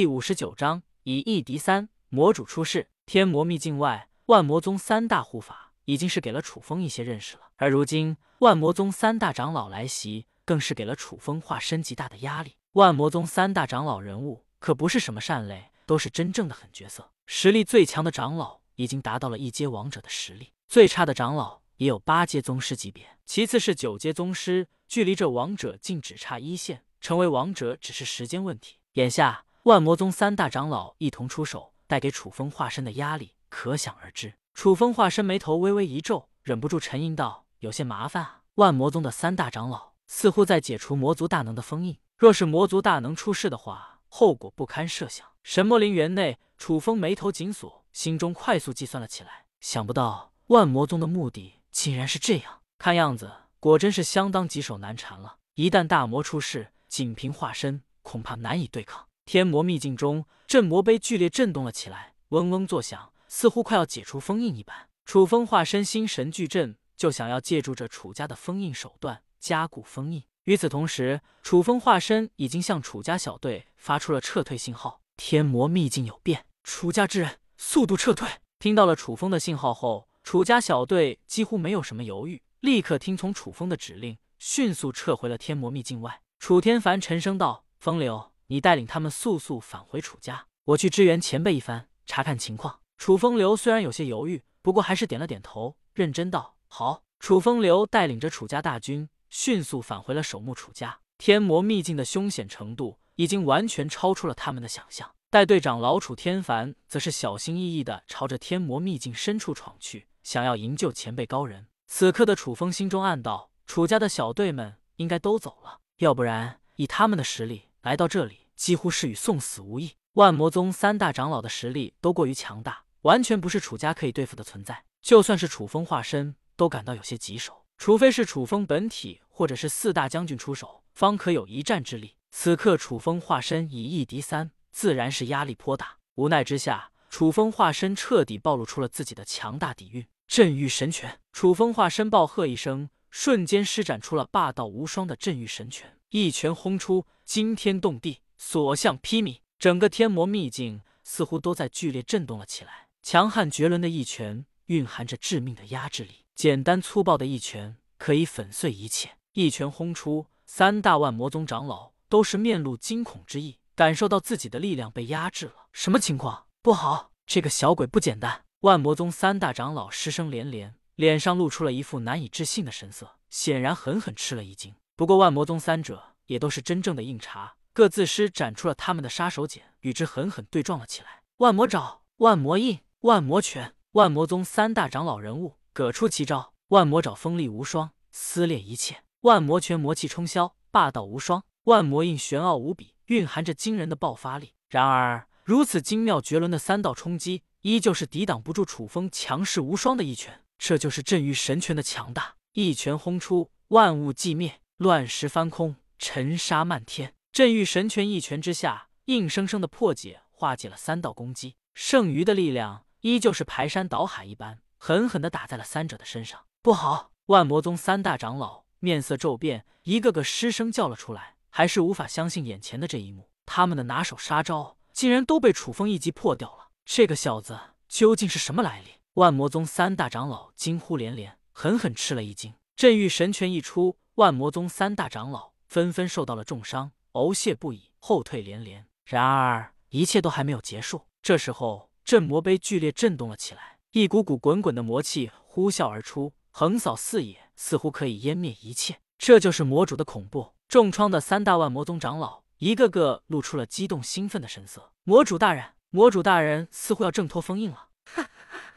[0.00, 2.88] 第五十九章以一敌三，魔主出世。
[3.04, 12.56] 天魔秘境外，万魔宗三大护法已经是给了楚风一些认识了，而如今万魔宗三大长老来袭，更是给了楚风化身极大的压力。
[12.72, 17.10] 万魔宗三大长老人物可不是什么善类，都是真正的狠角色。
[17.26, 28.78] 实力最强的长老已经达到了一阶王者的实力，最差的长老也有八阶宗师级别，其次是九阶宗师，距离这王者竟只差一线，成为王者只是时间问题。
[28.94, 31.72] 眼下万魔宗三大长老一同出手。
[31.90, 34.34] 带给楚风化身的压力可想而知。
[34.54, 45.26] 楚风化身眉头微微一皱，忍不住沉吟道：“有些麻烦啊。”万魔宗的三大长老似乎在解除魔族大能的封印，若是魔族大能出世的话，后果不堪设想。
[45.42, 49.46] 神魔陵园内，楚风眉头紧锁，心中快速计算了起来。
[49.60, 55.38] 想不到万魔宗的目的竟然是这样，看样子果真是相当棘手难缠了。
[55.54, 59.08] 一旦大魔出世，仅凭化身恐怕难以对抗。
[59.32, 64.88] 天魔秘境中，镇魔碑剧烈震动了起来，嗡嗡作响，似乎快要解除封印一般。
[65.04, 70.24] 楚风化身心神巨阵，就想要借助这楚家的封印手段加固封印。
[70.46, 75.00] 与此同时，楚风化身已经向楚家小队发出了撤退信号。
[75.16, 78.28] 天魔秘境有变，楚家之人速度撤退。
[78.58, 86.20] 听到了楚风的信号后，楚家小队几乎没有什么犹豫，立刻听从楚风的指令，迅速撤回了天魔秘境外。
[86.40, 92.80] 楚天凡沉声道：“风流。”你带领他们速速返回楚家，我去支援前辈一番，查看情况。
[92.98, 100.98] 楚风流虽然有些犹豫，不过还是点了点头，认真道：“好。”楚风流带领着楚家大军迅速返回了守墓楚家。
[101.16, 105.08] 天魔秘境的凶险程度已经完全超出了他们的想象。
[105.30, 111.68] 带队长老楚天凡则是小心翼翼地朝着天魔秘境深处闯去，想要营救前辈高人。
[111.86, 118.40] 此刻的楚风心中暗道：楚家的小队们应该都走了，要不然以他们的实力来到这里。
[118.60, 119.92] 几乎是与送死无异。
[120.12, 124.84] 万魔宗三大长老的实力都过于强大，完全不是楚家可以对付的存在。
[125.00, 127.64] 就算是楚风化身，都感到有些棘手。
[127.78, 132.16] 除非是楚风本体，或者是四大将军出手，方可有一战之力。
[132.30, 135.96] 此刻楚风化身以一敌三，自然是压力颇大。
[136.16, 141.18] 无奈之下，楚风化身彻底暴露出了自己的强大底蕴——镇狱神拳。
[141.32, 148.20] 楚风化身暴喝一声，瞬间施展出了霸道无双的镇狱神拳，一拳轰出，惊天动地。
[148.42, 152.88] 所向披靡，整个天魔秘境似乎都在剧烈震动了起来。
[153.02, 156.24] 强悍绝伦的一拳，蕴含着致命的压制力。
[156.34, 159.10] 简单粗暴的一拳，可以粉碎一切。
[159.34, 165.66] 一拳轰出，三大万魔宗长老都是面露惊恐之意，感受到自己的力量被压制了。
[165.72, 166.46] 什么情况？
[166.62, 168.44] 不好，这个小鬼不简单！
[168.60, 174.74] 万魔宗三大长老失声连连，脸上露出了一副难以置信的神色，显然狠狠吃了一惊。
[174.96, 177.56] 不过，万魔宗三者也都是真正的硬茬。
[177.72, 181.22] 各自施展出了他们的杀手锏，与之狠狠对撞了起来。
[181.38, 186.52] 万魔爪、万魔印、万魔拳，万魔宗三大长老人物各出奇招。
[186.68, 194.52] 万魔爪锋利无双，撕裂一切；万魔拳魔气冲霄，霸道无双；万魔印玄奥无比，蕴含着惊人的爆发力。
[194.68, 200.42] 然而，如此精妙绝伦的三道冲击，依旧是抵挡不住楚风强势无双的一拳。
[200.60, 207.14] 这就是镇狱神拳的强大，一拳轰出，万物寂灭，乱石翻空，尘沙漫天。
[207.32, 216.44] 镇狱神拳一拳之下，硬生生的破解化解了三道攻击，剩余的力量依旧是排山倒海一般，狠狠的打在了三者的身上。
[216.60, 217.10] 不好！
[217.26, 223.30] 万魔宗三大长老面色骤变，一个个失声叫了出来，还是无法相信眼前的这一幕。
[223.46, 228.99] 他们的拿手杀招竟然都被楚风一击破掉了，这个小子究竟是什么来历？
[229.20, 232.54] 万魔宗三大长老惊呼连连，狠狠吃了一惊。
[232.74, 236.92] 镇狱神拳一出，万魔宗三大长老纷纷受到了重伤。
[237.12, 238.86] 呕血不已，后退连连。
[239.04, 241.02] 然而，一切都还没有结束。
[241.20, 249.00] 这时候，镇魔碑剧烈震动了起来，一股股滚滚的魔气呼啸而出，横扫四野，似乎可以湮灭一切。
[249.18, 250.54] 这就是魔主的恐怖！
[250.66, 254.92] 重创的三大万魔宗长老，一个个露出了激动兴奋的神色。
[255.04, 257.88] 魔主大人，魔主大人似乎要挣脱封印了！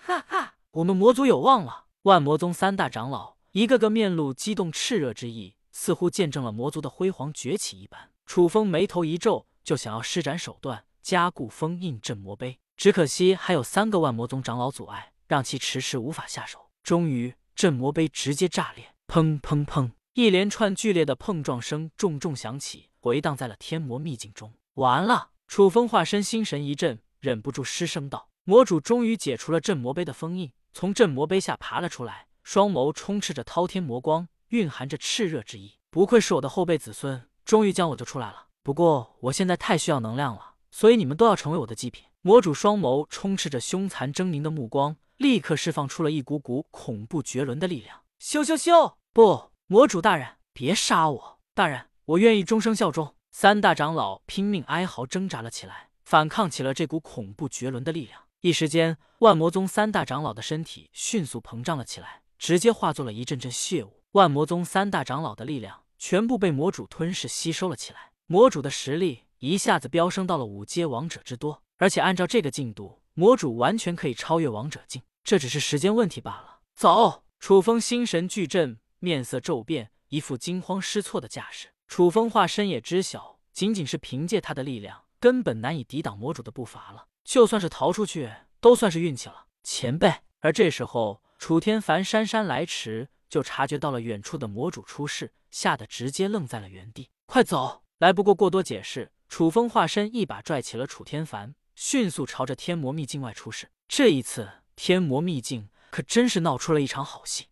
[0.06, 0.56] 哈哈！
[0.72, 1.86] 我们魔族有望了！
[2.02, 8.12] 万魔宗三大长老一个个面露激动炽热之意，似乎见证了魔族的辉煌崛起一般。
[8.26, 16.70] 楚风眉头一皱，就想要施展手段加固封印镇魔碑，只可惜还有三个万魔宗长老阻碍，让其迟迟无法下手。
[16.84, 19.92] 终于，镇魔碑直接炸裂，砰砰砰！
[20.16, 24.54] 一连串剧烈的碰撞声重重响起，回荡在了天魔秘境中。
[24.74, 25.30] 完了！
[25.48, 35.80] 楚风化身心神一震，忍不住失声道：“魔主终于解除了镇魔碑的封印，从镇魔碑下爬了出来，双眸充斥着滔天魔光，蕴含着炽热之意。
[35.90, 42.06] 不愧是我的后辈子孙。”终于将我救出来了，不过我现在太需要能量了，所以你们都要成为我的祭品。
[42.22, 48.04] 魔主双眸充斥着凶残狰狞的目光，立刻释放出了一股股恐怖绝伦的力量。
[48.22, 48.94] 咻咻咻！
[49.12, 51.40] 不，魔主大人，别杀我！
[51.54, 53.14] 大人，我愿意终生效忠。
[53.32, 58.22] 三大长老拼命哀嚎，挣扎了起来，反抗起了这股恐怖绝伦的力量。
[58.44, 64.04] 一时间，万魔宗三大长老的身体迅速膨胀了起来，直接化作了一阵阵血雾。
[64.12, 68.12] 万魔宗三大长老的力量全部被魔主吞噬吸收了起来。
[68.26, 71.64] 魔主的实力一下子飙升到了五阶王者之多。
[71.78, 76.60] 而且按照这个进度，魔主完全可以超越王者境，这只是时间问题罢了。
[76.76, 77.24] 走！
[77.40, 81.70] 楚风心神俱震，面色骤变，一副惊慌失措的架势。
[81.88, 87.06] 楚风化身也知晓，仅仅是凭借他的力量，根本难以抵挡魔主的步伐了。
[87.24, 90.14] 就算是逃出去，都算是运气了，前辈。
[90.40, 97.10] 而这时候，楚天凡姗姗来迟，就察觉到了远处的魔主出事，吓得直接愣在了原地。
[97.26, 97.84] 快走！
[98.00, 101.56] 来不过过多解释，楚风化身一把拽起了楚天凡。
[101.76, 103.72] 迅速朝着天魔秘境外出世。
[103.88, 107.48] 这一次，天魔秘境可真是闹出了一场好戏。